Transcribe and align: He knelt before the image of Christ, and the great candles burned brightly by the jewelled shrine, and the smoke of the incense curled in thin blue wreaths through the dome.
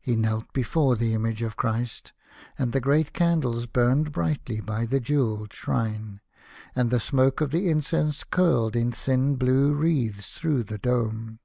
He 0.00 0.16
knelt 0.16 0.50
before 0.54 0.96
the 0.96 1.12
image 1.12 1.42
of 1.42 1.54
Christ, 1.58 2.14
and 2.58 2.72
the 2.72 2.80
great 2.80 3.12
candles 3.12 3.66
burned 3.66 4.10
brightly 4.10 4.58
by 4.62 4.86
the 4.86 5.00
jewelled 5.00 5.52
shrine, 5.52 6.22
and 6.74 6.88
the 6.90 6.98
smoke 6.98 7.42
of 7.42 7.50
the 7.50 7.68
incense 7.68 8.24
curled 8.24 8.74
in 8.74 8.90
thin 8.90 9.36
blue 9.36 9.74
wreaths 9.74 10.32
through 10.32 10.62
the 10.64 10.78
dome. 10.78 11.40